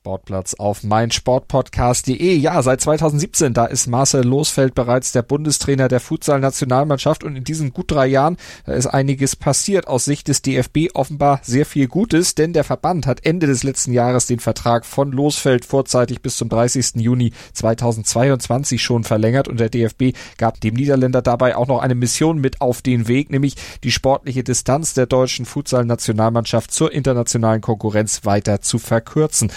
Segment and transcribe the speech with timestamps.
[0.00, 2.34] Sportplatz auf meinsportpodcast.de.
[2.34, 7.74] Ja, seit 2017, da ist Marcel Losfeld bereits der Bundestrainer der Futsal-Nationalmannschaft und in diesen
[7.74, 9.88] gut drei Jahren, da ist einiges passiert.
[9.88, 13.92] Aus Sicht des DFB offenbar sehr viel Gutes, denn der Verband hat Ende des letzten
[13.92, 16.92] Jahres den Vertrag von Losfeld vorzeitig bis zum 30.
[16.94, 22.38] Juni 2022 schon verlängert und der DFB gab dem Niederländer dabei auch noch eine Mission
[22.38, 23.54] mit auf den Weg, nämlich
[23.84, 29.52] die sportliche Distanz der deutschen Futsal-Nationalmannschaft zur internationalen Konkurrenz weiter zu verkürzen.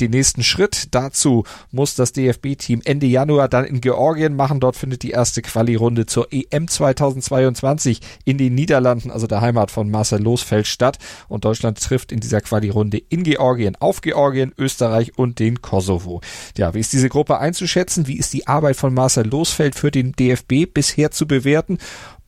[0.00, 4.60] Den nächsten Schritt dazu muss das DFB-Team Ende Januar dann in Georgien machen.
[4.60, 9.90] Dort findet die erste Quali-Runde zur EM 2022 in den Niederlanden, also der Heimat von
[9.90, 10.98] Marcel Losfeld statt.
[11.28, 16.20] Und Deutschland trifft in dieser Quali-Runde in Georgien auf Georgien, Österreich und den Kosovo.
[16.56, 18.06] Ja, wie ist diese Gruppe einzuschätzen?
[18.06, 21.78] Wie ist die Arbeit von Marcel Losfeld für den DFB bisher zu bewerten?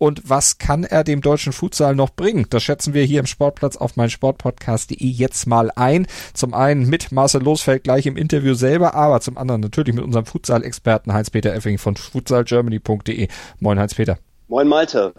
[0.05, 2.45] Und was kann er dem deutschen Futsal noch bringen?
[2.51, 6.07] Das schätzen wir hier im Sportplatz auf meinsportpodcast.de jetzt mal ein.
[6.35, 10.27] Zum einen mit Marcel Losfeld gleich im Interview selber, aber zum anderen natürlich mit unserem
[10.27, 13.29] Futsal-Experten Heinz-Peter Effing von futsalgermany.de.
[13.61, 14.19] Moin Heinz-Peter.
[14.49, 15.15] Moin Malte.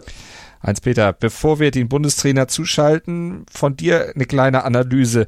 [0.62, 5.26] Heinz-Peter, bevor wir den Bundestrainer zuschalten, von dir eine kleine Analyse.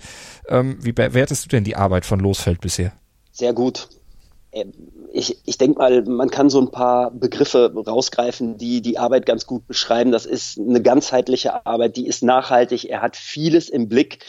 [0.49, 2.93] Ähm, wie bewertest du denn die Arbeit von Losfeld bisher?
[3.33, 3.89] Sehr gut.
[4.53, 4.73] Ähm,
[5.13, 9.47] ich, ich denke mal, man kann so ein paar Begriffe rausgreifen, die die Arbeit ganz
[9.47, 10.13] gut beschreiben.
[10.13, 12.89] Das ist eine ganzheitliche Arbeit, die ist nachhaltig.
[12.91, 14.25] Er hat vieles im Blick.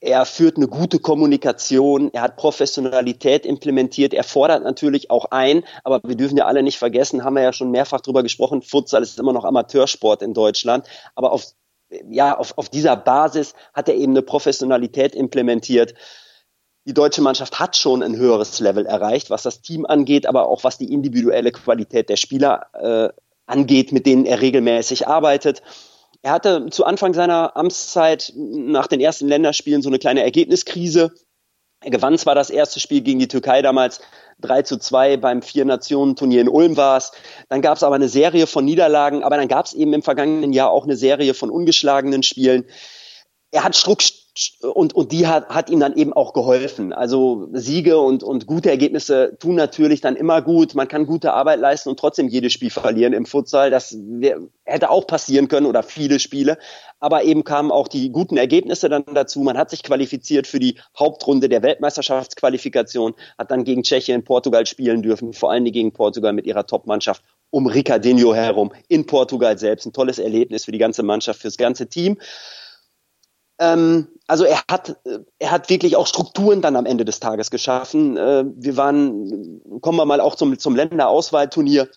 [0.00, 6.00] Er führt eine gute Kommunikation, er hat Professionalität implementiert, er fordert natürlich auch ein, aber
[6.02, 9.20] wir dürfen ja alle nicht vergessen, haben wir ja schon mehrfach drüber gesprochen, Futsal ist
[9.20, 11.52] immer noch Amateursport in Deutschland, aber auf,
[12.10, 15.94] ja, auf, auf dieser Basis hat er eben eine Professionalität implementiert
[16.84, 20.64] die deutsche Mannschaft hat schon ein höheres Level erreicht, was das Team angeht, aber auch
[20.64, 23.08] was die individuelle Qualität der Spieler äh,
[23.46, 25.62] angeht, mit denen er regelmäßig arbeitet.
[26.22, 31.12] Er hatte zu Anfang seiner Amtszeit nach den ersten Länderspielen so eine kleine Ergebniskrise.
[31.84, 34.00] Er gewann zwar das erste Spiel gegen die Türkei damals
[34.40, 37.10] 3 zu 2 beim Vier-Nationen-Turnier in Ulm war es.
[37.48, 40.52] Dann gab es aber eine Serie von Niederlagen, aber dann gab es eben im vergangenen
[40.52, 42.66] Jahr auch eine Serie von ungeschlagenen Spielen.
[43.50, 44.02] Er hat Struck,
[44.62, 46.94] und, und die hat, hat ihm dann eben auch geholfen.
[46.94, 50.74] Also Siege und, und gute Ergebnisse tun natürlich dann immer gut.
[50.74, 53.70] Man kann gute Arbeit leisten und trotzdem jedes Spiel verlieren im Futsal.
[53.70, 56.56] Das wär, hätte auch passieren können oder viele Spiele.
[56.98, 59.40] Aber eben kamen auch die guten Ergebnisse dann dazu.
[59.40, 65.02] Man hat sich qualifiziert für die Hauptrunde der Weltmeisterschaftsqualifikation, hat dann gegen Tschechien, Portugal spielen
[65.02, 69.84] dürfen, vor allen Dingen gegen Portugal mit ihrer Topmannschaft um Ricardinho herum in Portugal selbst.
[69.84, 72.16] Ein tolles Erlebnis für die ganze Mannschaft, fürs ganze Team.
[73.58, 74.96] Ähm, also er hat,
[75.38, 78.16] er hat wirklich auch Strukturen dann am Ende des Tages geschaffen.
[78.16, 81.88] Äh, wir waren, kommen wir mal auch zum, zum Länderauswahlturnier.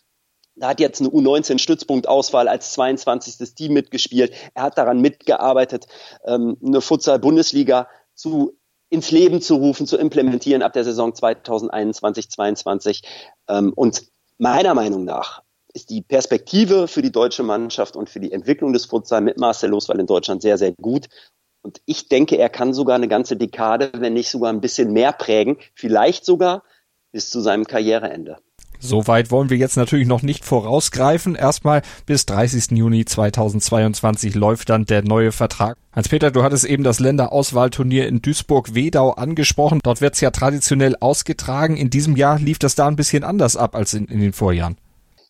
[0.58, 3.56] Da hat jetzt eine U19-Stützpunktauswahl als 22.
[3.56, 4.34] Team mitgespielt.
[4.54, 5.88] Er hat daran mitgearbeitet,
[6.26, 8.58] ähm, eine Futsal-Bundesliga zu
[8.90, 13.04] ins Leben zu rufen, zu implementieren ab der Saison 2021-22.
[13.50, 14.04] Ähm, und
[14.38, 15.42] meiner Meinung nach
[15.74, 19.72] ist die Perspektive für die deutsche Mannschaft und für die Entwicklung des Futsal mit Marcel
[19.72, 21.08] Loswall in Deutschland sehr, sehr gut.
[21.66, 25.12] Und ich denke, er kann sogar eine ganze Dekade, wenn nicht sogar ein bisschen mehr
[25.12, 26.62] prägen, vielleicht sogar
[27.12, 28.38] bis zu seinem Karriereende.
[28.80, 31.34] Soweit wollen wir jetzt natürlich noch nicht vorausgreifen.
[31.34, 32.78] Erstmal bis 30.
[32.78, 35.76] Juni 2022 läuft dann der neue Vertrag.
[35.92, 39.80] Hans-Peter, du hattest eben das Länderauswahlturnier in Duisburg-Wedau angesprochen.
[39.82, 41.78] Dort wird es ja traditionell ausgetragen.
[41.78, 44.78] In diesem Jahr lief das da ein bisschen anders ab als in, in den Vorjahren.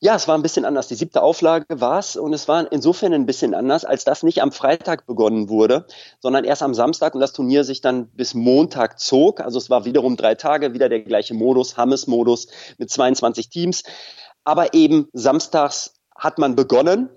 [0.01, 0.87] Ja, es war ein bisschen anders.
[0.87, 4.41] Die siebte Auflage war es und es war insofern ein bisschen anders, als das nicht
[4.41, 5.85] am Freitag begonnen wurde,
[6.19, 9.39] sondern erst am Samstag und das Turnier sich dann bis Montag zog.
[9.39, 12.47] Also es war wiederum drei Tage, wieder der gleiche Modus, Hammes-Modus
[12.77, 13.83] mit 22 Teams.
[14.43, 17.09] Aber eben samstags hat man begonnen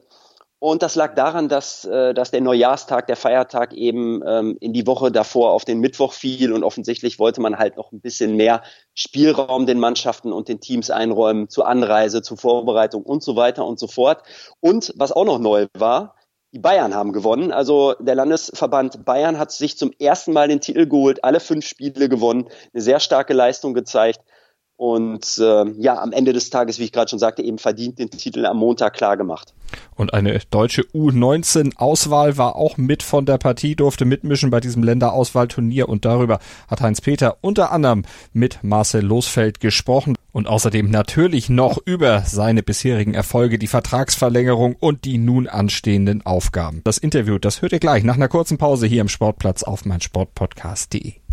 [0.60, 4.86] und das lag daran, dass, äh, dass der Neujahrstag, der Feiertag eben ähm, in die
[4.88, 8.62] Woche davor auf den Mittwoch fiel und offensichtlich wollte man halt noch ein bisschen mehr
[8.94, 13.78] Spielraum den Mannschaften und den Teams einräumen zur Anreise, zur Vorbereitung und so weiter und
[13.78, 14.22] so fort.
[14.58, 16.16] Und was auch noch neu war,
[16.52, 17.52] die Bayern haben gewonnen.
[17.52, 22.08] Also der Landesverband Bayern hat sich zum ersten Mal den Titel geholt, alle fünf Spiele
[22.08, 24.20] gewonnen, eine sehr starke Leistung gezeigt
[24.78, 28.10] und äh, ja, am Ende des Tages, wie ich gerade schon sagte, eben verdient den
[28.10, 29.52] Titel am Montag klar gemacht.
[29.96, 35.88] Und eine deutsche U19-Auswahl war auch mit von der Partie, durfte mitmischen bei diesem Länderauswahlturnier
[35.88, 36.38] und darüber
[36.68, 43.14] hat Heinz-Peter unter anderem mit Marcel Losfeld gesprochen und außerdem natürlich noch über seine bisherigen
[43.14, 46.82] Erfolge, die Vertragsverlängerung und die nun anstehenden Aufgaben.
[46.84, 51.14] Das Interview, das hört ihr gleich nach einer kurzen Pause hier im Sportplatz auf meinsportpodcast.de.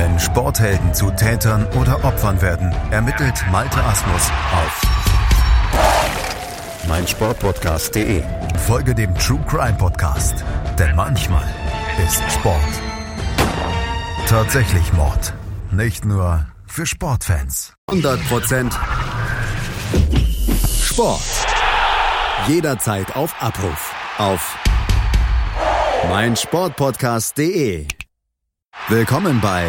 [0.00, 4.82] Wenn Sporthelden zu Tätern oder Opfern werden, ermittelt Malte Asmus auf
[6.88, 8.22] meinsportpodcast.de.
[8.66, 10.42] Folge dem True Crime Podcast,
[10.78, 11.44] denn manchmal
[12.02, 12.56] ist Sport
[14.26, 15.34] tatsächlich Mord.
[15.70, 17.74] Nicht nur für Sportfans.
[17.90, 18.72] 100%
[20.82, 21.20] Sport.
[22.48, 23.94] Jederzeit auf Abruf.
[24.16, 24.56] Auf
[26.08, 27.86] meinsportpodcast.de.
[28.88, 29.68] Willkommen bei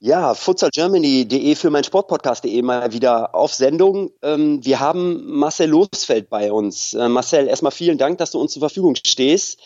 [0.00, 4.12] Ja, futsalgermany.de für mein Sportpodcast.de mal wieder auf Sendung.
[4.22, 6.94] Ähm, wir haben Marcel Losfeld bei uns.
[6.94, 9.58] Äh, Marcel, erstmal vielen Dank, dass du uns zur Verfügung stehst.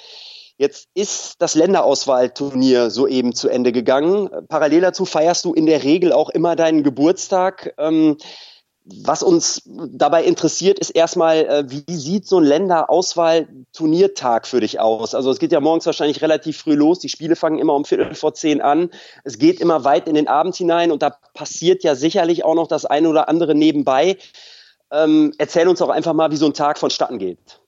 [0.56, 4.31] Jetzt ist das Länderauswahlturnier soeben zu Ende gegangen.
[4.49, 7.75] Parallel dazu feierst du in der Regel auch immer deinen Geburtstag.
[7.76, 8.17] Ähm,
[8.84, 9.62] was uns
[9.93, 15.14] dabei interessiert, ist erstmal, äh, wie sieht so ein Länderauswahl-Turniertag für dich aus?
[15.14, 16.99] Also es geht ja morgens wahrscheinlich relativ früh los.
[16.99, 18.90] Die Spiele fangen immer um Viertel vor zehn an.
[19.25, 22.67] Es geht immer weit in den Abend hinein und da passiert ja sicherlich auch noch
[22.67, 24.17] das eine oder andere nebenbei.
[24.90, 27.61] Ähm, erzähl uns doch einfach mal, wie so ein Tag vonstatten geht.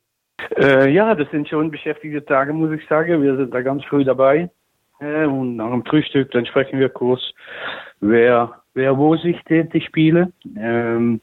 [0.56, 3.22] Äh, ja, das sind schon beschäftigte Tage, muss ich sagen.
[3.22, 4.50] Wir sind da ganz früh dabei.
[5.00, 7.20] Äh, und nach dem Frühstück, dann sprechen wir kurz,
[8.00, 10.32] wer wer wo sich die Spiele.
[10.56, 11.20] Ähm,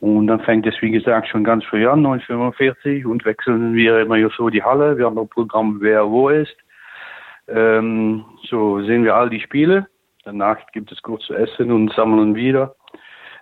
[0.00, 4.16] und dann fängt es, wie gesagt, schon ganz früh an, 1945, und wechseln wir immer
[4.30, 4.96] so die Halle.
[4.96, 6.56] Wir haben ein Programm, wer wo ist.
[7.48, 9.86] Ähm, so sehen wir all die Spiele.
[10.24, 12.74] Danach gibt es kurz zu essen und sammeln wieder.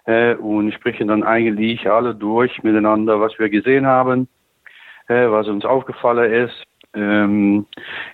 [0.06, 4.28] Äh, und sprechen dann eigentlich alle durch miteinander, was wir gesehen haben,
[5.08, 6.62] äh, was uns aufgefallen ist.
[6.94, 7.66] Ähm,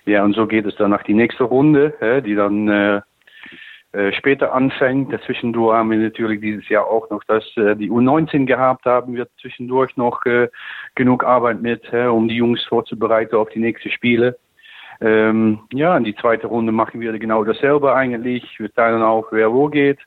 [0.05, 3.01] ja, und so geht es dann nach die nächste Runde, äh, die dann äh,
[4.13, 5.13] später anfängt.
[5.25, 9.27] Zwischendurch haben wir natürlich dieses Jahr auch noch dass äh, die U19 gehabt, haben wir
[9.39, 10.49] zwischendurch noch äh,
[10.95, 14.37] genug Arbeit mit, äh, um die Jungs vorzubereiten auf die nächsten Spiele.
[15.01, 18.59] Ähm, ja, in die zweite Runde machen wir genau dasselbe eigentlich.
[18.59, 19.99] Wir teilen auf, wer wo geht.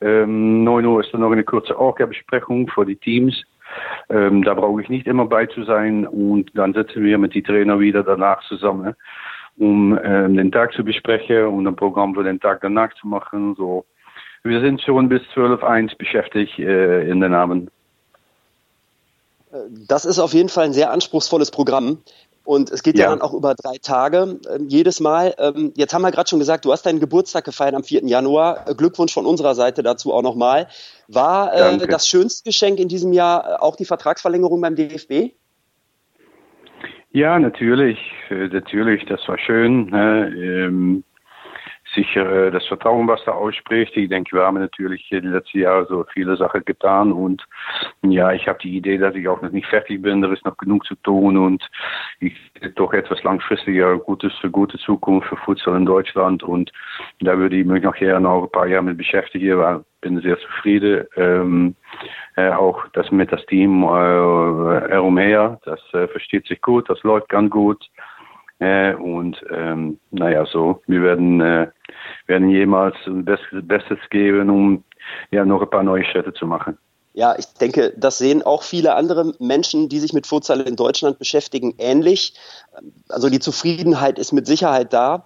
[0.00, 3.42] Ähm, 9 Uhr ist dann noch eine kurze Orga-Besprechung für die Teams.
[4.08, 7.44] Ähm, da brauche ich nicht immer bei zu sein und dann sitzen wir mit den
[7.44, 8.94] Trainer wieder danach zusammen
[9.60, 13.54] um äh, den Tag zu besprechen und ein Programm für den Tag danach zu machen.
[13.56, 13.84] So,
[14.42, 17.70] wir sind schon bis 12.1 beschäftigt äh, in den Abend.
[19.86, 21.98] Das ist auf jeden Fall ein sehr anspruchsvolles Programm.
[22.44, 25.34] Und es geht ja, ja dann auch über drei Tage äh, jedes Mal.
[25.38, 28.06] Ähm, jetzt haben wir gerade schon gesagt, du hast deinen Geburtstag gefeiert am 4.
[28.06, 28.66] Januar.
[28.66, 30.68] Äh, Glückwunsch von unserer Seite dazu auch nochmal.
[31.06, 35.34] War äh, das schönste Geschenk in diesem Jahr äh, auch die Vertragsverlängerung beim DFB?
[37.12, 37.98] Ja, natürlich,
[38.30, 39.86] äh, natürlich, das war schön.
[39.86, 40.32] Ne?
[40.36, 41.04] Ähm,
[41.94, 43.96] sicher äh, das Vertrauen, was da ausspricht.
[43.96, 47.44] Ich denke, wir haben natürlich die letzten Jahre so viele Sachen getan und
[48.02, 50.22] ja, ich habe die Idee, dass ich auch noch nicht fertig bin.
[50.22, 51.68] Da ist noch genug zu tun und
[52.20, 52.34] ich
[52.76, 56.70] doch etwas langfristiger gutes für gute Zukunft für Futsal in Deutschland und
[57.20, 60.38] da würde ich mich noch gerne noch ein paar Jahre mit beschäftigen, weil bin sehr
[60.38, 61.06] zufrieden.
[61.16, 61.76] Ähm,
[62.36, 67.28] äh, auch das mit das Team äh, herumher, das äh, versteht sich gut, das läuft
[67.28, 67.84] ganz gut.
[68.60, 71.68] Äh, und ähm, naja, so, wir werden, äh,
[72.26, 74.84] werden jemals ein Bestes, Bestes geben, um
[75.30, 76.76] ja noch ein paar neue Schritte zu machen.
[77.12, 81.18] Ja, ich denke, das sehen auch viele andere Menschen, die sich mit Futsal in Deutschland
[81.18, 82.34] beschäftigen, ähnlich.
[83.08, 85.24] Also die Zufriedenheit ist mit Sicherheit da.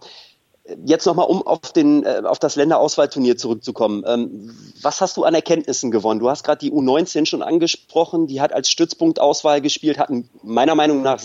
[0.87, 4.03] Jetzt nochmal, um auf, den, äh, auf das Länderauswahlturnier zurückzukommen.
[4.07, 6.21] Ähm, was hast du an Erkenntnissen gewonnen?
[6.21, 10.11] Du hast gerade die U19 schon angesprochen, die hat als Stützpunktauswahl gespielt, hat
[10.43, 11.21] meiner Meinung nach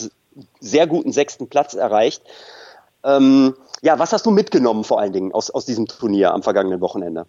[0.60, 2.22] sehr guten sechsten Platz erreicht.
[3.02, 6.82] Ähm, ja, was hast du mitgenommen vor allen Dingen aus, aus diesem Turnier am vergangenen
[6.82, 7.24] Wochenende?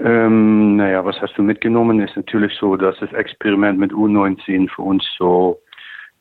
[0.00, 2.00] Ähm, naja, was hast du mitgenommen?
[2.00, 5.60] Ist natürlich so, dass das Experiment mit U19 für uns so,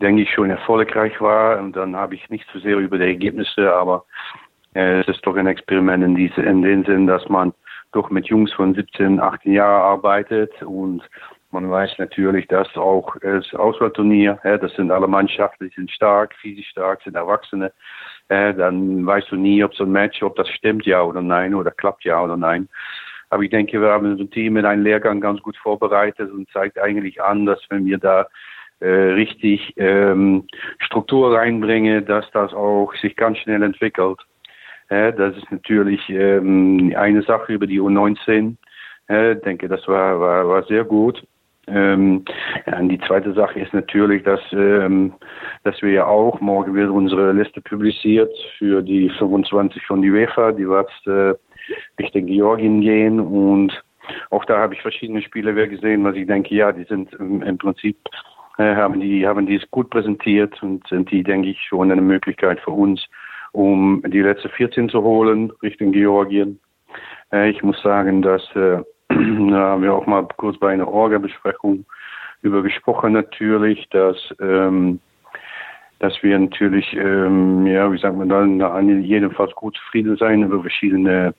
[0.01, 1.59] denke ich, schon erfolgreich war.
[1.59, 4.05] Und dann habe ich nicht so sehr über die Ergebnisse, aber
[4.73, 7.53] es ist doch ein Experiment in, diese, in dem Sinn, dass man
[7.91, 11.03] doch mit Jungs von 17, 18 Jahren arbeitet und
[11.53, 16.69] Man weiß natürlich, dass auch das Auswahlturnier, das sind alle Mannschaften, die sind stark, physisch
[16.69, 17.73] stark, sind Erwachsene.
[18.29, 21.71] Dann weißt du nie, ob so ein Match, ob das stimmt, ja oder nein, oder
[21.71, 22.69] klappt ja oder nein.
[23.29, 26.79] Aber ich denke, wir haben unser Team mit einem Lehrgang ganz gut vorbereitet und zeigt
[26.79, 28.27] eigentlich an, dass wenn wir da
[28.79, 30.47] äh, richtig ähm,
[30.79, 34.19] Struktur reinbringen, dass das auch sich ganz schnell entwickelt.
[34.91, 38.55] Das ist natürlich ähm, eine Sache über die U19.
[39.07, 41.25] Ich denke, das war, war, war sehr gut.
[41.67, 42.25] Ähm,
[42.65, 45.13] ja, die zweite Sache ist natürlich, dass, ähm,
[45.63, 50.51] dass wir ja auch, morgen wird unsere Liste publiziert für die 25 von die UEFA,
[50.51, 51.33] die wird äh,
[52.01, 53.81] Richtung Georgien gehen und
[54.31, 57.57] auch da habe ich verschiedene Spiele gesehen, was ich denke, ja, die sind im, im
[57.57, 57.97] Prinzip
[58.57, 62.59] äh, haben die haben dies gut präsentiert und sind die, denke ich, schon eine Möglichkeit
[62.59, 63.05] für uns,
[63.51, 66.59] um die letzte 14 zu holen Richtung Georgien.
[67.31, 68.79] Äh, ich muss sagen, dass äh,
[69.09, 71.85] da haben wir auch mal kurz bei einer Orga-Besprechung
[72.41, 74.99] über gesprochen natürlich, dass ähm,
[75.99, 81.35] dass wir natürlich, ähm, ja, wie sagt man dann, jedenfalls gut zufrieden sein über verschiedene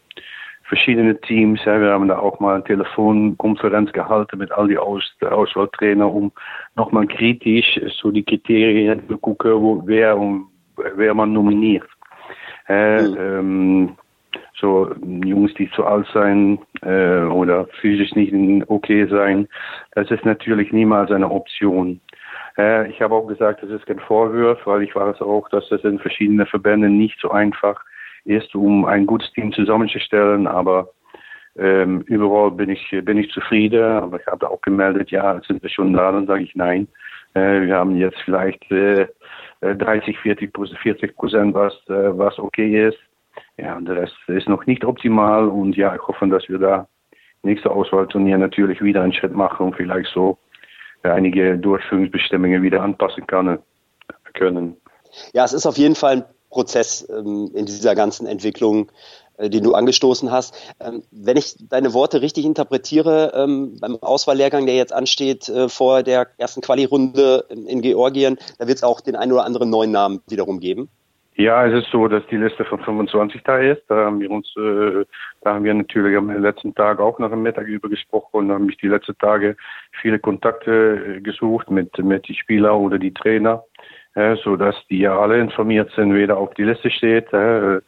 [0.73, 1.61] verschiedene Teams.
[1.65, 6.33] Ja, wir haben da auch mal eine Telefonkonferenz gehalten mit all die Aus Auswahltrainer, um
[6.77, 10.49] nochmal kritisch so die Kriterien zu gucken, wo, wer, um,
[10.97, 11.87] wer man nominiert.
[12.69, 13.17] Äh, mhm.
[13.19, 13.97] ähm,
[14.55, 18.33] so Jungs, die zu alt sein äh, oder physisch nicht
[18.69, 19.49] okay sein,
[19.93, 22.01] das ist natürlich niemals eine Option.
[22.57, 25.83] Äh, ich habe auch gesagt, das ist kein Vorwurf, weil ich weiß auch, dass das
[25.85, 27.83] in verschiedenen Verbänden nicht so einfach
[28.25, 30.91] ist, um ein gutes Team zusammenzustellen, aber
[31.57, 35.71] ähm, überall bin ich bin ich zufrieden, aber ich habe auch gemeldet, ja, sind wir
[35.71, 36.89] schon da, dann sage ich nein.
[37.35, 39.07] Äh, wir haben jetzt vielleicht äh,
[39.63, 42.99] 30, 40, 40 Prozent, was, äh, was okay ist.
[43.57, 46.89] Ja, der Rest ist noch nicht optimal und ja, ich hoffe, dass wir da
[47.43, 50.39] nächste Auswahlturnier natürlich wieder einen Schritt machen und vielleicht so
[51.03, 54.77] einige Durchführungsbestimmungen wieder anpassen können.
[55.33, 58.93] Ja, es ist auf jeden Fall ein Prozess ähm, in dieser ganzen Entwicklung, äh,
[59.49, 60.55] den du angestoßen hast.
[60.81, 66.03] Ähm, wenn ich deine Worte richtig interpretiere, ähm, beim Auswahllehrgang, der jetzt ansteht äh, vor
[66.03, 70.21] der ersten Quali-Runde in, Georgien, da wird es auch den einen oder anderen neuen Namen
[70.29, 70.89] wiederum geben.
[71.35, 73.83] Ja, es ist so, dass die Liste von 25 da ist.
[73.89, 75.05] Da haben wir uns, äh,
[75.41, 78.67] da haben wir natürlich am letzten Tag auch noch am Mittag über gesprochen und haben
[78.67, 79.57] mich die letzten Tage
[80.03, 83.65] viele Kontakte äh, gesucht mit, mit die Spieler oder die Trainer,
[84.15, 87.33] äh, so dass die ja alle informiert sind, wer da auf die Liste steht.
[87.33, 87.81] Äh,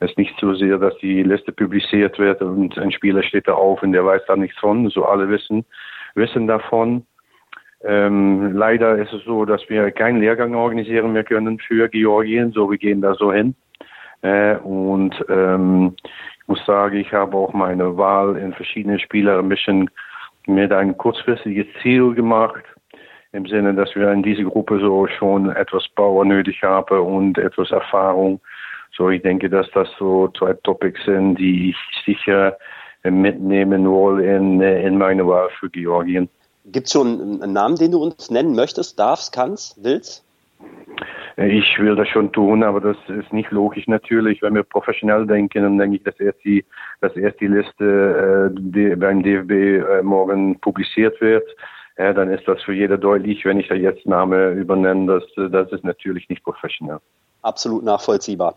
[0.00, 3.54] es ist nicht so sehr, dass die Liste publiziert wird und ein Spieler steht da
[3.54, 4.88] auf und der weiß da nichts von.
[4.90, 5.64] So alle wissen,
[6.14, 7.06] wissen davon.
[7.82, 12.70] Ähm, leider ist es so, dass wir keinen Lehrgang organisieren mehr können für Georgien, so
[12.70, 13.54] wir gehen da so hin.
[14.22, 15.94] Äh, und ähm,
[16.40, 22.14] ich muss sagen, ich habe auch meine Wahl in verschiedene Spieler mit ein kurzfristiges Ziel
[22.14, 22.62] gemacht,
[23.32, 27.70] im Sinne, dass wir in dieser Gruppe so schon etwas Power nötig haben und etwas
[27.70, 28.40] Erfahrung.
[28.96, 32.56] So, ich denke, dass das so zwei Topics sind, die ich sicher
[33.04, 36.28] mitnehmen will in, in meine Wahl für Georgien.
[36.66, 40.24] Gibt es schon einen Namen, den du uns nennen möchtest, darfst, kannst, willst?
[41.36, 44.40] Ich will das schon tun, aber das ist nicht logisch natürlich.
[44.40, 46.64] Wenn wir professionell denken, dann denke ich, dass erst die,
[47.02, 51.44] dass erst die Liste äh, die beim DFB äh, morgen publiziert wird.
[51.98, 55.70] Ja, dann ist das für jeder deutlich, wenn ich da jetzt Name übernenne, das, das
[55.72, 57.00] ist natürlich nicht professionell.
[57.46, 58.56] Absolut nachvollziehbar.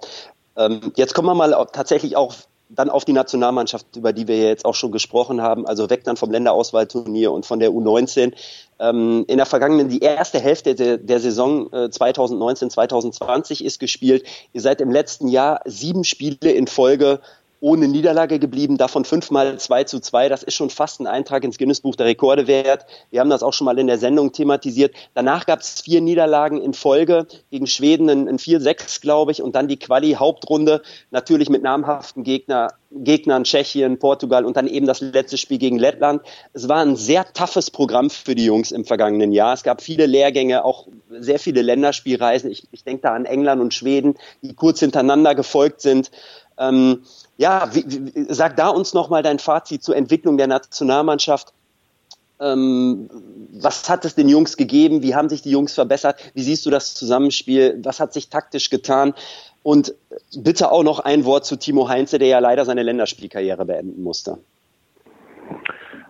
[0.58, 2.34] Ähm, jetzt kommen wir mal tatsächlich auch
[2.70, 6.18] dann auf die Nationalmannschaft, über die wir jetzt auch schon gesprochen haben, also weg dann
[6.18, 8.34] vom Länderauswahlturnier und von der U19.
[8.80, 14.26] Ähm, in der vergangenen, die erste Hälfte der, der Saison äh, 2019, 2020 ist gespielt.
[14.54, 17.22] Ihr seid im letzten Jahr sieben Spiele in Folge
[17.62, 20.30] ohne Niederlage geblieben, davon fünfmal 2 zu 2.
[20.30, 22.86] Das ist schon fast ein Eintrag ins Guinness-Buch der Rekorde wert.
[23.10, 24.96] Wir haben das auch schon mal in der Sendung thematisiert.
[25.14, 29.68] Danach gab es vier Niederlagen in Folge gegen Schweden in, 4-6, glaube ich, und dann
[29.68, 35.60] die Quali-Hauptrunde, natürlich mit namhaften Gegner, Gegnern Tschechien, Portugal und dann eben das letzte Spiel
[35.60, 36.22] gegen Lettland.
[36.54, 39.54] Es war ein sehr toughes Programm für die Jungs im vergangenen Jahr.
[39.54, 42.50] Es gab viele Lehrgänge, auch sehr viele Länderspielreisen.
[42.50, 46.10] Ich, ich denke da an England und Schweden, die kurz hintereinander gefolgt sind.
[46.58, 47.04] Ähm,
[47.40, 51.54] ja, wie, wie, sag da uns nochmal dein Fazit zur Entwicklung der Nationalmannschaft.
[52.42, 53.10] Ähm,
[53.54, 55.04] was hat es den Jungs gegeben?
[55.04, 56.20] Wie haben sich die Jungs verbessert?
[56.34, 57.80] Wie siehst du das Zusammenspiel?
[57.82, 59.14] Was hat sich taktisch getan?
[59.64, 59.96] Und
[60.38, 64.38] bitte auch noch ein Wort zu Timo Heinze, der ja leider seine Länderspielkarriere beenden musste.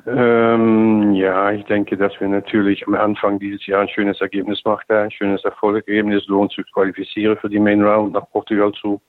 [0.08, 4.94] Ähm, ja, ich denke, dass wir natürlich am Anfang dieses Jahr ein schönes Ergebnis machten,
[4.94, 9.00] ein schönes Erfolgsergebnis, lohnt zu qualifizieren für die Main Round nach Portugal zu.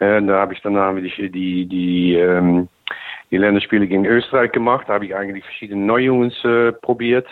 [0.00, 2.68] Äh, da habe ich dann haben wir die, die, ähm,
[3.30, 4.86] die Länderspiele gegen Österreich gemacht.
[4.88, 7.26] Da habe ich eigentlich verschiedene Neujungs äh, probiert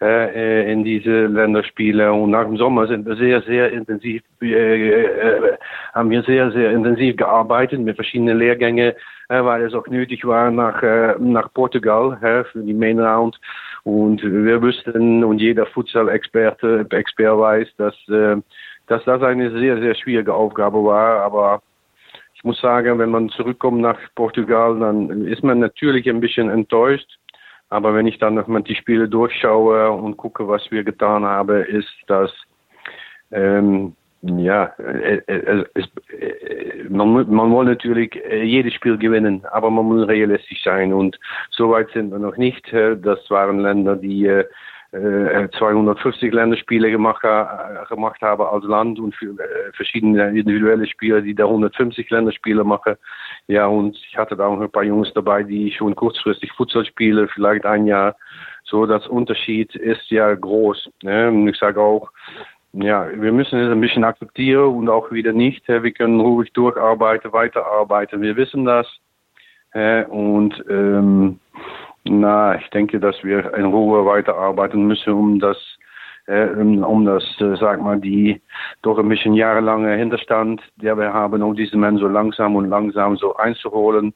[0.00, 2.12] äh, in diese Länderspiele.
[2.12, 5.56] Und nach dem Sommer sind wir sehr, sehr intensiv, äh, äh,
[5.92, 8.92] haben wir sehr, sehr intensiv gearbeitet mit verschiedenen Lehrgängen,
[9.28, 13.38] äh, weil es auch nötig war nach, äh, nach Portugal äh, für die Main Round.
[13.82, 18.36] Und wir wussten und jeder Futsal-Experte Expert weiß, dass, äh,
[18.86, 21.22] dass das eine sehr, sehr schwierige Aufgabe war.
[21.22, 21.60] Aber
[22.44, 27.08] ich muss sagen, wenn man zurückkommt nach Portugal, dann ist man natürlich ein bisschen enttäuscht.
[27.70, 31.88] Aber wenn ich dann nochmal die Spiele durchschaue und gucke, was wir getan haben, ist,
[32.06, 32.30] dass
[33.32, 35.86] ähm, ja, äh, äh, es,
[36.20, 41.18] äh, man, man will natürlich jedes Spiel gewinnen, aber man muss realistisch sein und
[41.50, 42.70] so weit sind wir noch nicht.
[42.70, 44.44] Das waren Länder, die
[44.94, 47.22] 250 Länderspiele gemacht,
[47.88, 49.34] gemacht haben als Land und für,
[49.72, 52.94] verschiedene individuelle Spieler, die da 150 Länderspiele machen.
[53.48, 57.28] Ja, und ich hatte da auch ein paar Jungs dabei, die schon kurzfristig Futsal spielen,
[57.28, 58.14] vielleicht ein Jahr.
[58.64, 60.90] So, das Unterschied ist ja groß.
[61.02, 61.28] Ne?
[61.28, 62.10] Und ich sage auch,
[62.72, 65.66] ja, wir müssen es ein bisschen akzeptieren und auch wieder nicht.
[65.68, 68.22] Wir können ruhig durcharbeiten, weiterarbeiten.
[68.22, 68.86] Wir wissen das.
[70.08, 71.40] Und ähm,
[72.04, 75.56] na, ich denke, dass wir in Ruhe weiterarbeiten müssen, um das,
[76.26, 78.40] äh, um das, äh, sag mal, die
[78.82, 83.16] doch ein bisschen jahrelange Hinterstand, der wir haben, um diesen Mann so langsam und langsam
[83.16, 84.12] so einzuholen,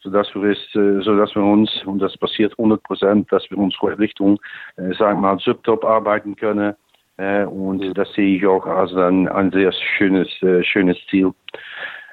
[0.00, 3.74] sodass wir es, äh, sodass wir uns, und das passiert 100 Prozent, dass wir uns
[3.82, 4.38] Richtung,
[4.76, 6.74] äh, sag mal, Subtop arbeiten können.
[7.18, 11.32] Äh, und das sehe ich auch als ein, ein sehr schönes, äh, schönes Ziel.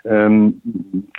[0.10, 0.60] Ähm,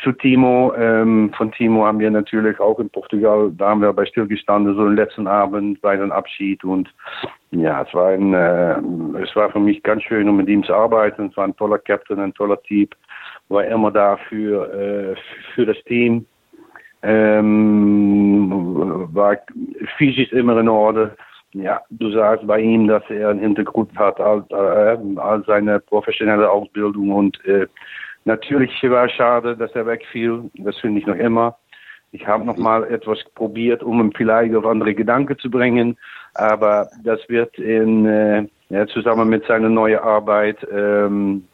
[0.02, 4.04] zu Timo, ähm, von Timo haben wir natürlich auch in Portugal, da haben wir bei
[4.04, 6.92] stillgestanden, so den letzten Abend bei dem Abschied und
[7.52, 10.74] ja, es war ein, äh, es war für mich ganz schön, um mit ihm zu
[10.74, 11.28] arbeiten.
[11.30, 12.96] Es war ein toller Captain, ein toller Typ,
[13.48, 15.14] war immer da für, äh,
[15.54, 16.26] für das Team,
[17.02, 18.50] ähm,
[19.12, 19.36] war
[19.98, 21.10] physisch immer in Ordnung.
[21.52, 26.48] Ja, du sagst bei ihm, dass er einen Hintergrund hat als, äh, als seine professionelle
[26.48, 27.66] Ausbildung und äh,
[28.24, 30.50] Natürlich war es schade, dass er wegfiel.
[30.54, 31.56] Das finde ich noch immer.
[32.12, 35.96] Ich habe noch mal etwas probiert, um ihm vielleicht auf andere Gedanken zu bringen.
[36.34, 41.44] Aber das wird in, äh, ja, zusammen mit seiner neuen Arbeit, ähm,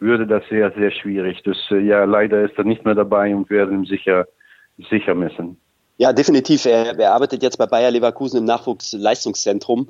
[0.00, 1.42] würde das sehr, sehr schwierig.
[1.44, 4.26] Das, äh, ja, leider ist er nicht mehr dabei und werden ihn sicher,
[4.88, 5.56] sicher missen.
[5.98, 6.64] Ja, definitiv.
[6.64, 9.88] Er, er arbeitet jetzt bei Bayer Leverkusen im Nachwuchsleistungszentrum.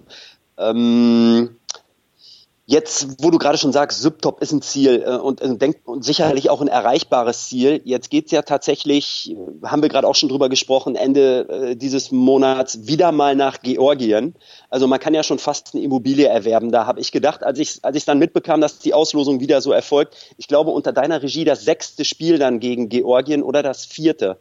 [0.58, 1.50] Ähm,
[2.70, 6.04] Jetzt, wo du gerade schon sagst, Subtop ist ein Ziel äh, und, äh, denk, und
[6.04, 7.80] sicherlich auch ein erreichbares Ziel.
[7.85, 12.12] Jetzt geht's ja tatsächlich, äh, haben wir gerade auch schon drüber gesprochen, Ende äh, dieses
[12.12, 14.37] Monats wieder mal nach Georgien.
[14.68, 16.70] Also man kann ja schon fast eine Immobilie erwerben.
[16.70, 19.72] Da habe ich gedacht, als ich als ich dann mitbekam, dass die Auslosung wieder so
[19.72, 24.38] erfolgt, ich glaube unter deiner Regie das sechste Spiel dann gegen Georgien oder das vierte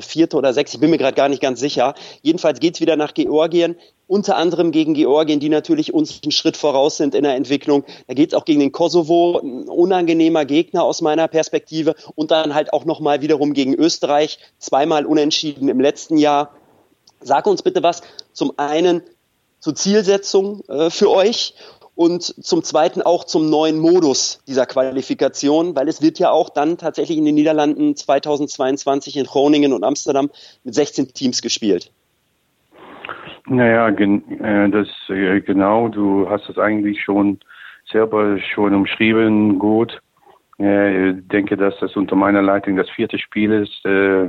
[0.00, 1.94] vierte oder sechs, ich bin mir gerade gar nicht ganz sicher.
[2.22, 6.96] Jedenfalls geht's wieder nach Georgien, unter anderem gegen Georgien, die natürlich uns einen Schritt voraus
[6.96, 7.84] sind in der Entwicklung.
[8.06, 11.94] Da geht's auch gegen den Kosovo, ein unangenehmer Gegner aus meiner Perspektive.
[12.14, 16.50] Und dann halt auch nochmal wiederum gegen Österreich, zweimal unentschieden im letzten Jahr.
[17.20, 19.02] Sag uns bitte was zum einen
[19.60, 21.54] zur Zielsetzung äh, für euch
[21.94, 26.76] und zum Zweiten auch zum neuen Modus dieser Qualifikation, weil es wird ja auch dann
[26.78, 30.30] tatsächlich in den Niederlanden 2022 in Groningen und Amsterdam
[30.64, 31.92] mit 16 Teams gespielt.
[33.46, 37.38] Naja, gen äh, das äh, genau, du hast es eigentlich schon
[37.90, 40.00] selber schon umschrieben, gut.
[40.58, 44.28] Äh, ich denke, dass das unter meiner Leitung das vierte Spiel ist äh,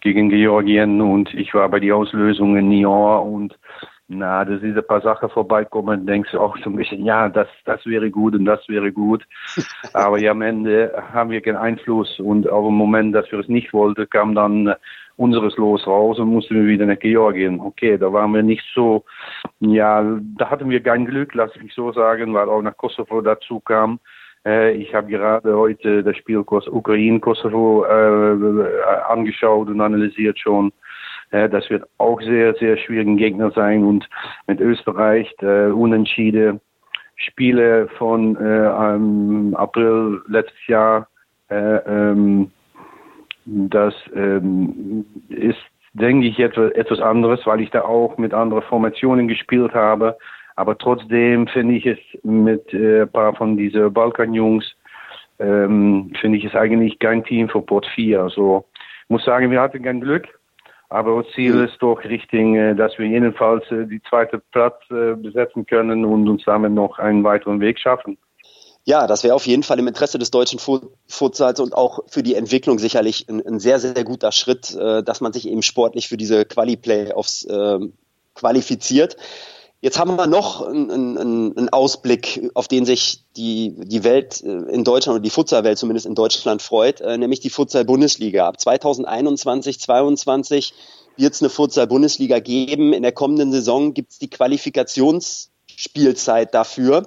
[0.00, 3.58] gegen Georgien und ich war bei der Auslösung in Nyon und
[4.08, 7.84] na, dass diese paar Sachen vorbeikommen, denkst du auch so ein bisschen, ja, das, das
[7.86, 9.26] wäre gut und das wäre gut.
[9.92, 13.48] Aber ja, am Ende haben wir keinen Einfluss und auch im Moment, dass wir es
[13.48, 14.74] nicht wollten, kam dann
[15.16, 17.60] unseres Los raus und mussten wir wieder nach Georgien.
[17.60, 19.04] Okay, da waren wir nicht so,
[19.60, 20.04] ja,
[20.38, 23.58] da hatten wir kein Glück, lass ich mich so sagen, weil auch nach Kosovo dazu
[23.60, 23.98] kam.
[24.46, 30.72] Äh, ich habe gerade heute das Spiel Ukraine-Kosovo äh, angeschaut und analysiert schon.
[31.36, 34.08] Äh, das wird auch sehr, sehr schwierigen Gegner sein und
[34.46, 36.60] mit Österreich äh, unentschieden.
[37.16, 41.08] Spiele von äh, April letztes Jahr,
[41.48, 42.50] äh, ähm,
[43.46, 45.58] das ähm, ist,
[45.94, 50.16] denke ich, etwas, etwas anderes, weil ich da auch mit anderen Formationen gespielt habe.
[50.56, 54.76] Aber trotzdem finde ich es mit äh, ein paar von diesen Balkanjungs,
[55.38, 58.22] ähm, finde ich es eigentlich kein Team für Port 4.
[58.22, 58.64] Also
[59.04, 60.26] ich muss sagen, wir hatten kein Glück.
[60.88, 65.14] Aber das Ziel ist doch Richtung, äh, dass wir jedenfalls äh, die zweite Platz äh,
[65.14, 68.18] besetzen können und uns damit noch einen weiteren Weg schaffen.
[68.88, 70.60] Ja, das wäre auf jeden Fall im Interesse des deutschen
[71.08, 75.20] Futsals und auch für die Entwicklung sicherlich ein, ein, sehr, sehr guter Schritt, äh, dass
[75.20, 77.80] man sich eben sportlich für diese Quali-Playoffs äh,
[78.34, 79.16] qualifiziert.
[79.82, 84.84] Jetzt haben wir noch einen, einen, Ausblick, auf den sich die, die Welt äh, in
[84.84, 88.48] Deutschland oder die Futsalwelt zumindest in Deutschland freut, äh, nämlich die Futsal-Bundesliga.
[88.48, 90.72] Ab 2021, 2022
[91.16, 92.94] wird es eine Futsal-Bundesliga geben.
[92.94, 97.06] In der kommenden Saison gibt es die Qualifikationsspielzeit dafür.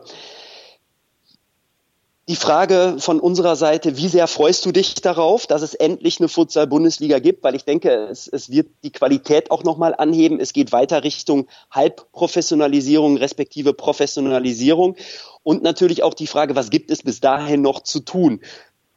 [2.30, 6.30] Die Frage von unserer Seite, wie sehr freust du dich darauf, dass es endlich eine
[6.30, 7.44] Futsal-Bundesliga gibt?
[7.44, 10.40] Weil ich denke, es, es wird die Qualität auch nochmal anheben.
[10.40, 14.96] Es geht weiter Richtung Halbprofessionalisierung respektive Professionalisierung.
[15.42, 18.42] Und natürlich auch die Frage, was gibt es bis dahin noch zu tun?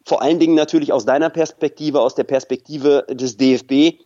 [0.05, 3.99] Vor allen Dingen natürlich aus deiner Perspektive, aus der Perspektive des DFB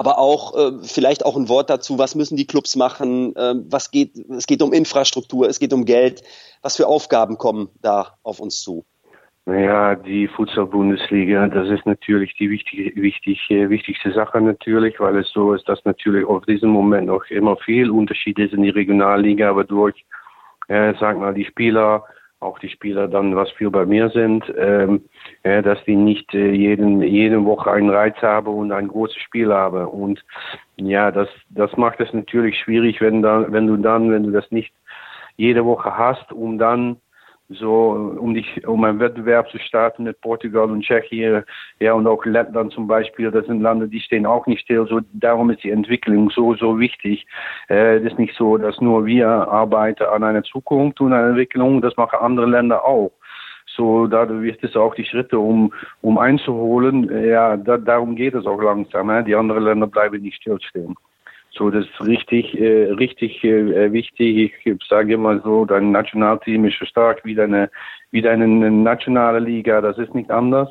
[0.00, 3.90] aber auch äh, vielleicht auch ein Wort dazu, was müssen die Clubs machen, äh, was
[3.90, 6.22] geht, es geht um Infrastruktur, es geht um Geld,
[6.62, 8.86] was für Aufgaben kommen da auf uns zu?
[9.44, 15.52] Naja, die Futsal-Bundesliga, das ist natürlich die wichtige, wichtig, wichtigste Sache natürlich, weil es so
[15.52, 19.64] ist, dass natürlich auf diesem Moment noch immer viel Unterschied ist in die Regionalliga, aber
[19.64, 20.06] durch,
[20.68, 22.04] äh, sag mal, die Spieler,
[22.40, 25.02] auch die Spieler dann, was viel bei mir sind, ähm,
[25.44, 29.52] ja, dass die nicht äh, jeden, jede Woche einen Reiz haben und ein großes Spiel
[29.52, 29.86] haben.
[29.86, 30.24] Und
[30.76, 34.50] ja, das, das macht es natürlich schwierig, wenn, dann, wenn du dann, wenn du das
[34.50, 34.72] nicht
[35.36, 36.96] jede Woche hast, um dann
[37.50, 41.42] so um dich um einen Wettbewerb zu starten mit Portugal und Tschechien,
[41.80, 44.86] ja und auch Lettland zum Beispiel, das sind Länder, die stehen auch nicht still.
[44.88, 47.26] So darum ist die Entwicklung so so wichtig.
[47.68, 51.80] Äh, es ist nicht so, dass nur wir arbeiten an einer Zukunft und einer Entwicklung,
[51.80, 53.12] das machen andere Länder auch.
[53.66, 57.10] So dadurch wird es auch die Schritte, um um einzuholen.
[57.26, 59.10] Ja, da, darum geht es auch langsam.
[59.10, 59.24] Äh.
[59.24, 60.94] Die anderen Länder bleiben nicht stillstehen.
[61.52, 64.54] So, das ist richtig, äh, richtig äh, wichtig.
[64.64, 67.70] Ich sage immer so, dein Nationalteam ist so stark wie deine,
[68.12, 69.80] wie deine nationale Liga.
[69.80, 70.68] Das ist nicht anders.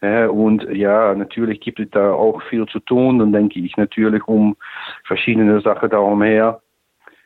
[0.00, 3.18] Äh, und ja, natürlich gibt es da auch viel zu tun.
[3.18, 4.56] Dann denke ich natürlich um
[5.04, 6.60] verschiedene Sachen darum her,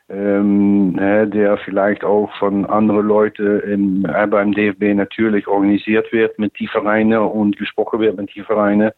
[0.09, 6.57] ähm, der vielleicht auch von anderen Leuten im, äh, beim DFB natürlich organisiert wird mit
[6.59, 8.93] die Vereine und gesprochen wird mit die Vereine.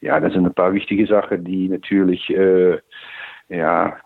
[0.00, 2.78] Ja, das sind ein paar wichtige Sachen, die natürlich äh,
[3.52, 3.98] ja,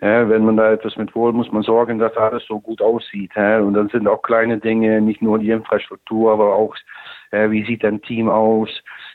[0.00, 3.30] äh, wenn man da etwas mit wohl, muss man sorgen, dass alles so gut aussieht.
[3.34, 6.74] Äh, und dann sind auch kleine Dinge, nicht nur die Infrastruktur, aber auch,
[7.30, 8.70] äh, wie sieht ein Team aus,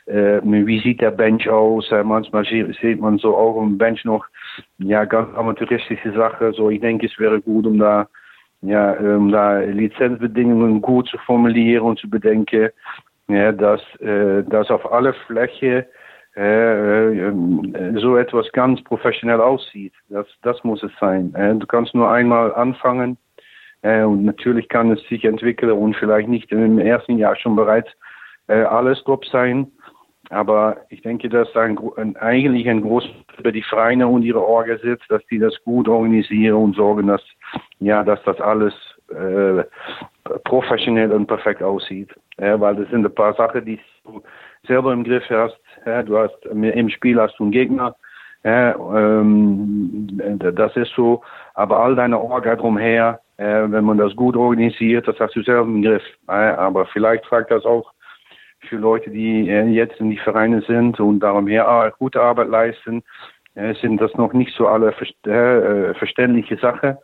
[0.06, 1.90] äh, wie sieht der Bench aus.
[2.04, 4.24] Manchmal sieht man so auch im Bench noch,
[4.78, 6.52] ja, ganz amateuristische Sache.
[6.52, 8.06] So, ich denke, es wäre gut, um da,
[8.62, 12.70] ja, um da Lizenzbedingungen gut zu formulieren und zu bedenken,
[13.26, 15.88] ja, dass, äh, dass auf alle Fläche
[16.36, 19.94] so etwas ganz professionell aussieht.
[20.10, 21.34] Das, das muss es sein.
[21.34, 23.16] Äh, du kannst nur einmal anfangen
[23.80, 27.88] äh, und natürlich kann es sich entwickeln und vielleicht nicht im ersten Jahr schon bereits
[28.48, 29.72] äh, alles top sein.
[30.28, 34.76] Aber ich denke, dass ein, ein, eigentlich ein großes über die Vereine und ihre Orga
[34.78, 37.22] sitzt, dass die das gut organisieren und sorgen, dass
[37.78, 38.74] ja, dass das alles
[39.08, 39.62] äh,
[40.44, 42.10] professionell und perfekt aussieht.
[42.38, 44.22] Ja, weil das sind ein paar Sachen, die du
[44.66, 45.58] selber im Griff hast.
[45.84, 47.96] Ja, du hast im Spiel hast du einen Gegner.
[48.44, 51.22] Ja, ähm, das ist so.
[51.54, 55.62] Aber all deine Orga drumher, äh, wenn man das gut organisiert, das hast du selber
[55.62, 56.02] im Griff.
[56.26, 57.92] Aber vielleicht fragt das auch
[58.68, 63.02] für Leute, die äh, jetzt in die Vereine sind und darum her gute Arbeit leisten,
[63.54, 66.96] äh, sind das noch nicht so alle äh, verständliche Sachen.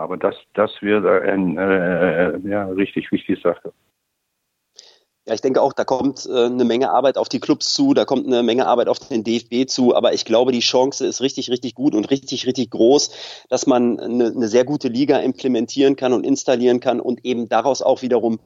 [0.00, 3.72] Aber das, das wird eine äh, äh, ja, richtig wichtige Sache.
[5.26, 8.06] Ja, ich denke auch, da kommt äh, eine Menge Arbeit auf die Clubs zu, da
[8.06, 11.50] kommt eine Menge Arbeit auf den DFB zu, aber ich glaube, die Chance ist richtig,
[11.50, 16.14] richtig gut und richtig, richtig groß, dass man eine, eine sehr gute Liga implementieren kann
[16.14, 18.40] und installieren kann und eben daraus auch wiederum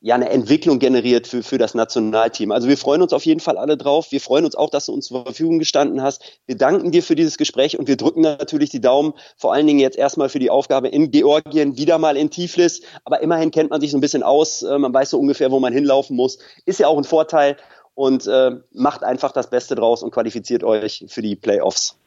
[0.00, 2.52] ja eine Entwicklung generiert für, für das Nationalteam.
[2.52, 4.10] Also wir freuen uns auf jeden Fall alle drauf.
[4.10, 6.40] Wir freuen uns auch, dass du uns zur Verfügung gestanden hast.
[6.46, 9.78] Wir danken dir für dieses Gespräch und wir drücken natürlich die Daumen, vor allen Dingen
[9.78, 12.82] jetzt erstmal für die Aufgabe in Georgien, wieder mal in Tiflis.
[13.04, 14.62] Aber immerhin kennt man sich so ein bisschen aus.
[14.62, 16.38] Äh, man weiß so ungefähr, wo man hinlaufen muss.
[16.66, 17.56] Ist ja auch ein Vorteil
[17.94, 21.98] und äh, macht einfach das Beste draus und qualifiziert euch für die Playoffs.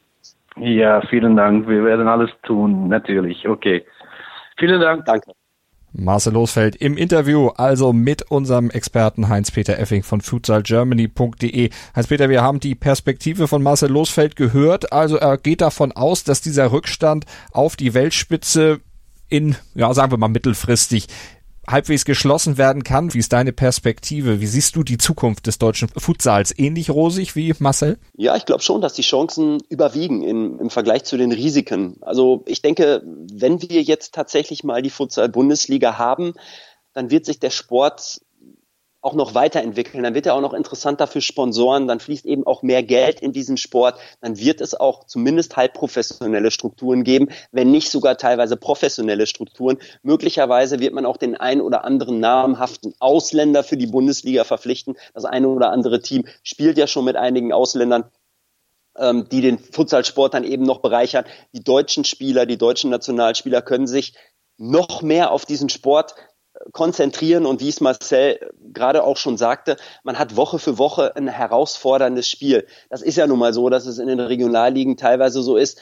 [0.56, 1.68] Ja, vielen Dank.
[1.68, 3.46] Wir werden alles tun, natürlich.
[3.46, 3.84] Okay.
[4.58, 5.04] Vielen Dank.
[5.04, 5.32] Danke.
[5.98, 11.70] Marcel Losfeld im Interview, also mit unserem Experten Heinz-Peter Effing von futsalgermany.de.
[11.94, 14.92] Heinz-Peter, wir haben die Perspektive von Marcel Losfeld gehört.
[14.92, 18.80] Also er geht davon aus, dass dieser Rückstand auf die Weltspitze
[19.28, 21.08] in, ja, sagen wir mal mittelfristig
[21.68, 23.12] halbwegs geschlossen werden kann.
[23.14, 24.40] Wie ist deine Perspektive?
[24.40, 26.56] Wie siehst du die Zukunft des deutschen Futsals?
[26.56, 27.98] Ähnlich rosig wie Marcel?
[28.16, 31.98] Ja, ich glaube schon, dass die Chancen überwiegen in, im Vergleich zu den Risiken.
[32.00, 36.34] Also ich denke, wenn wir jetzt tatsächlich mal die Futsal-Bundesliga haben,
[36.92, 38.20] dann wird sich der Sport
[39.06, 42.62] auch noch weiterentwickeln, dann wird er auch noch interessanter für Sponsoren, dann fließt eben auch
[42.62, 45.74] mehr Geld in diesen Sport, dann wird es auch zumindest halb
[46.50, 49.78] Strukturen geben, wenn nicht sogar teilweise professionelle Strukturen.
[50.02, 54.96] Möglicherweise wird man auch den ein oder anderen namhaften Ausländer für die Bundesliga verpflichten.
[55.14, 58.10] Das eine oder andere Team spielt ja schon mit einigen Ausländern
[58.98, 61.26] ähm, die den Futsalsport dann eben noch bereichern.
[61.52, 64.14] Die deutschen Spieler, die deutschen Nationalspieler können sich
[64.56, 66.14] noch mehr auf diesen Sport
[66.72, 68.38] konzentrieren und wie es Marcel
[68.72, 72.66] gerade auch schon sagte, man hat Woche für Woche ein herausforderndes Spiel.
[72.90, 75.80] Das ist ja nun mal so, dass es in den Regionalligen teilweise so ist.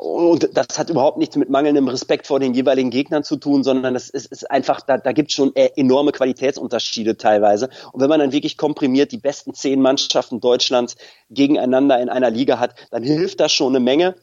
[0.00, 3.96] Und das hat überhaupt nichts mit mangelndem Respekt vor den jeweiligen Gegnern zu tun, sondern
[3.96, 7.68] es ist, ist einfach, da, da gibt es schon e-, enorme Qualitätsunterschiede teilweise.
[7.92, 10.94] Und wenn man dann wirklich komprimiert die besten zehn Mannschaften Deutschlands
[11.30, 14.14] gegeneinander in einer Liga hat, dann hilft das schon eine Menge.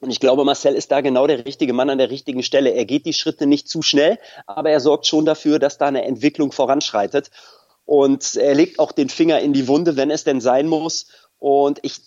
[0.00, 2.70] Und ich glaube, Marcel ist da genau der richtige Mann an der richtigen Stelle.
[2.70, 6.04] Er geht die Schritte nicht zu schnell, aber er sorgt schon dafür, dass da eine
[6.04, 7.30] Entwicklung voranschreitet.
[7.84, 11.06] Und er legt auch den Finger in die Wunde, wenn es denn sein muss.
[11.38, 12.00] Und ich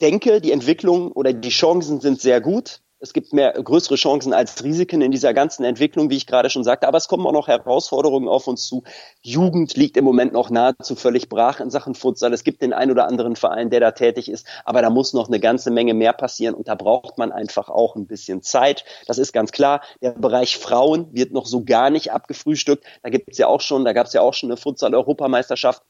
[0.00, 2.80] denke, die Entwicklung oder die Chancen sind sehr gut.
[3.04, 6.64] Es gibt mehr größere Chancen als Risiken in dieser ganzen Entwicklung, wie ich gerade schon
[6.64, 6.88] sagte.
[6.88, 8.82] Aber es kommen auch noch Herausforderungen auf uns zu.
[9.20, 12.32] Jugend liegt im Moment noch nahezu völlig brach in Sachen Futsal.
[12.32, 14.46] Es gibt den ein oder anderen Verein, der da tätig ist.
[14.64, 16.54] Aber da muss noch eine ganze Menge mehr passieren.
[16.54, 18.86] Und da braucht man einfach auch ein bisschen Zeit.
[19.06, 19.82] Das ist ganz klar.
[20.00, 22.86] Der Bereich Frauen wird noch so gar nicht abgefrühstückt.
[23.02, 25.82] Da gibt es ja auch schon, da gab es ja auch schon eine Futsal-Europameisterschaft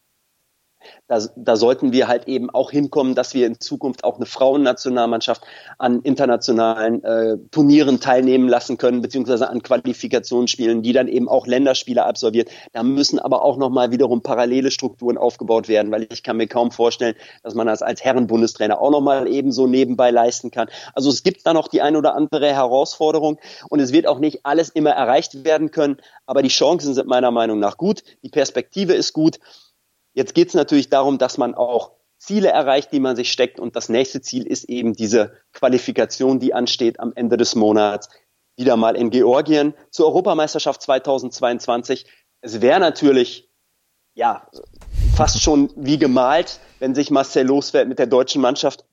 [1.06, 5.42] da, da sollten wir halt eben auch hinkommen, dass wir in Zukunft auch eine Frauennationalmannschaft
[5.78, 12.04] an internationalen äh, Turnieren teilnehmen lassen können, beziehungsweise an Qualifikationsspielen, die dann eben auch Länderspiele
[12.04, 12.50] absolviert.
[12.72, 16.70] Da müssen aber auch nochmal wiederum parallele Strukturen aufgebaut werden, weil ich kann mir kaum
[16.70, 20.68] vorstellen, dass man das als Herrenbundestrainer auch nochmal ebenso nebenbei leisten kann.
[20.94, 24.46] Also es gibt da noch die ein oder andere Herausforderung und es wird auch nicht
[24.46, 28.94] alles immer erreicht werden können, aber die Chancen sind meiner Meinung nach gut, die Perspektive
[28.94, 29.38] ist gut
[30.14, 33.60] Jetzt geht es natürlich darum, dass man auch Ziele erreicht, die man sich steckt.
[33.60, 38.08] Und das nächste Ziel ist eben diese Qualifikation, die ansteht am Ende des Monats.
[38.56, 42.06] Wieder mal in Georgien zur Europameisterschaft 2022.
[42.40, 43.50] Es wäre natürlich,
[44.14, 44.48] ja,
[45.16, 48.84] fast schon wie gemalt, wenn sich Marcel Losfeld mit der deutschen Mannschaft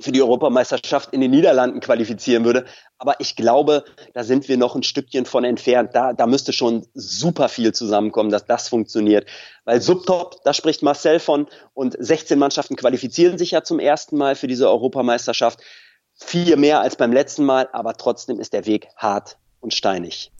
[0.00, 2.64] für die Europameisterschaft in den Niederlanden qualifizieren würde.
[2.98, 3.84] Aber ich glaube,
[4.14, 5.90] da sind wir noch ein Stückchen von entfernt.
[5.94, 9.26] Da, da müsste schon super viel zusammenkommen, dass das funktioniert.
[9.64, 14.34] Weil Subtop, da spricht Marcel von, und 16 Mannschaften qualifizieren sich ja zum ersten Mal
[14.34, 15.60] für diese Europameisterschaft.
[16.14, 20.32] Vier mehr als beim letzten Mal, aber trotzdem ist der Weg hart und steinig.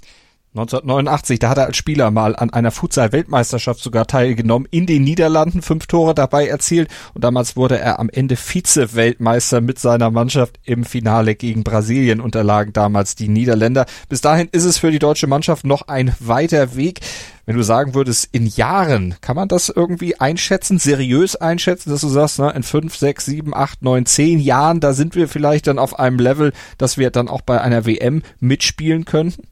[0.54, 5.60] 1989, da hat er als Spieler mal an einer Futsal-Weltmeisterschaft sogar teilgenommen, in den Niederlanden,
[5.60, 10.84] fünf Tore dabei erzielt und damals wurde er am Ende Vize-Weltmeister mit seiner Mannschaft im
[10.84, 13.84] Finale gegen Brasilien unterlagen damals die Niederländer.
[14.08, 17.00] Bis dahin ist es für die deutsche Mannschaft noch ein weiter Weg.
[17.44, 22.08] Wenn du sagen würdest, in Jahren, kann man das irgendwie einschätzen, seriös einschätzen, dass du
[22.08, 25.78] sagst, ne, in fünf, sechs, sieben, acht, neun, zehn Jahren, da sind wir vielleicht dann
[25.78, 29.42] auf einem Level, dass wir dann auch bei einer WM mitspielen könnten?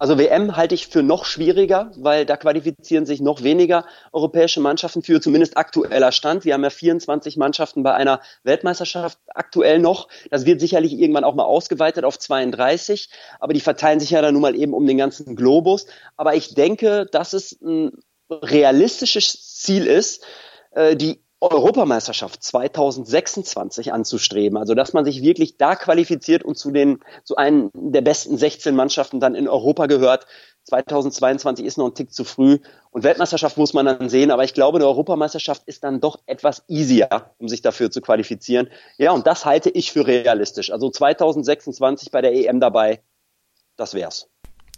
[0.00, 5.02] Also WM halte ich für noch schwieriger, weil da qualifizieren sich noch weniger europäische Mannschaften
[5.02, 6.46] für, zumindest aktueller Stand.
[6.46, 10.08] Wir haben ja 24 Mannschaften bei einer Weltmeisterschaft aktuell noch.
[10.30, 13.10] Das wird sicherlich irgendwann auch mal ausgeweitet auf 32,
[13.40, 15.84] aber die verteilen sich ja dann nun mal eben um den ganzen Globus.
[16.16, 17.90] Aber ich denke, dass es ein
[18.30, 20.24] realistisches Ziel ist,
[20.70, 24.58] äh, die Europameisterschaft 2026 anzustreben.
[24.58, 28.76] Also, dass man sich wirklich da qualifiziert und zu den, zu einem der besten 16
[28.76, 30.26] Mannschaften dann in Europa gehört.
[30.64, 32.58] 2022 ist noch ein Tick zu früh.
[32.90, 34.30] Und Weltmeisterschaft muss man dann sehen.
[34.30, 38.68] Aber ich glaube, eine Europameisterschaft ist dann doch etwas easier, um sich dafür zu qualifizieren.
[38.98, 40.70] Ja, und das halte ich für realistisch.
[40.70, 43.02] Also 2026 bei der EM dabei,
[43.76, 44.28] das wär's.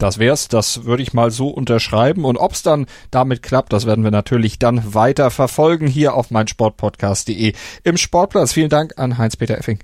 [0.02, 2.24] Das wär's, das würde ich mal so unterschreiben.
[2.24, 7.52] Und ob's dann damit klappt, das werden wir natürlich dann weiter verfolgen hier auf meinsportpodcast.de
[7.84, 8.52] im Sportplatz.
[8.52, 9.78] Vielen Dank an Heinz-Peter Effing.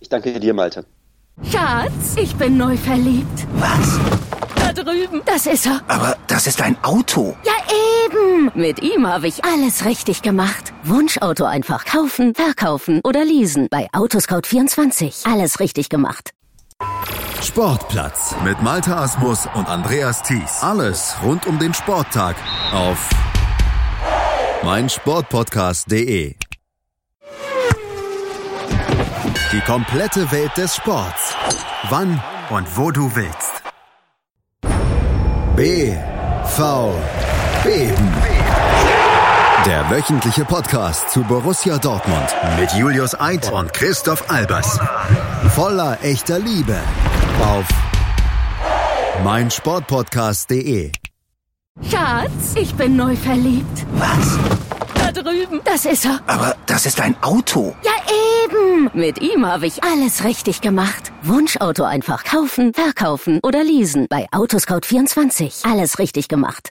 [0.00, 0.84] Ich danke dir, Malte.
[1.48, 3.46] Schatz, ich bin neu verliebt.
[3.54, 4.00] Was?
[4.56, 5.22] Da drüben.
[5.24, 5.80] Das ist er.
[5.86, 7.36] Aber das ist ein Auto.
[7.44, 7.52] Ja,
[8.06, 8.50] eben.
[8.56, 10.72] Mit ihm habe ich alles richtig gemacht.
[10.82, 13.68] Wunschauto einfach kaufen, verkaufen oder leasen.
[13.70, 15.32] Bei Autoscout24.
[15.32, 16.32] Alles richtig gemacht.
[17.42, 20.62] Sportplatz mit Malta Asmus und Andreas Thies.
[20.62, 22.36] Alles rund um den Sporttag
[22.72, 23.10] auf
[24.62, 26.36] meinsportpodcast.de.
[29.52, 31.34] Die komplette Welt des Sports.
[31.88, 33.62] Wann und wo du willst.
[35.56, 36.94] BV
[37.64, 38.29] Beben.
[39.66, 44.78] Der wöchentliche Podcast zu Borussia Dortmund mit Julius Eid und Christoph Albers.
[45.54, 46.78] Voller echter Liebe
[47.42, 47.66] auf
[49.22, 50.92] meinsportpodcast.de.
[51.90, 53.86] Schatz, ich bin neu verliebt.
[53.92, 54.38] Was?
[54.94, 55.60] Da drüben.
[55.64, 56.20] Das ist er.
[56.26, 57.74] Aber das ist ein Auto.
[57.82, 57.92] Ja,
[58.44, 58.90] eben.
[58.94, 61.12] Mit ihm habe ich alles richtig gemacht.
[61.22, 64.06] Wunschauto einfach kaufen, verkaufen oder leasen.
[64.08, 65.70] Bei Autoscout24.
[65.70, 66.70] Alles richtig gemacht.